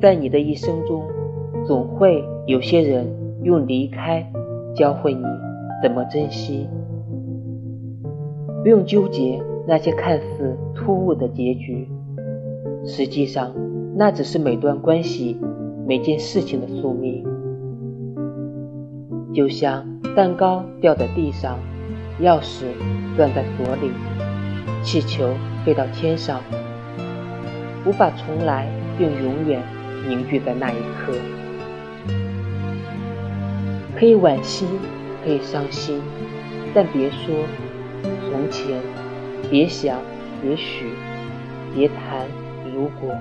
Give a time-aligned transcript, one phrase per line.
[0.00, 1.02] 在你的一生中，
[1.66, 3.06] 总会有些人
[3.42, 4.24] 用离开
[4.74, 5.22] 教会你
[5.82, 6.68] 怎么珍惜。
[8.62, 11.88] 不用纠结那些看似突兀的结局，
[12.84, 13.52] 实际上
[13.96, 15.38] 那只是每段关系、
[15.86, 17.24] 每件事情的宿命。
[19.32, 19.84] 就像
[20.16, 21.58] 蛋糕掉在地上，
[22.20, 22.64] 钥匙
[23.16, 23.90] 断在锁里，
[24.82, 25.28] 气球
[25.64, 26.40] 飞到天上，
[27.86, 28.66] 无法重来，
[28.98, 29.60] 并永远
[30.08, 31.12] 凝聚在那一刻。
[33.98, 34.66] 可以惋惜，
[35.24, 36.00] 可以伤心，
[36.74, 37.34] 但别说。
[38.02, 38.80] 从前，
[39.50, 39.98] 别想，
[40.44, 40.90] 也许，
[41.74, 42.26] 别谈，
[42.74, 43.16] 如果。